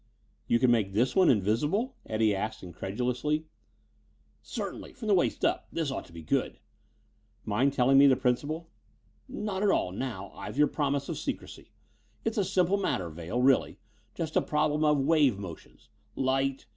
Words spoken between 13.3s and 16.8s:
really. Just a problem of wave motions light.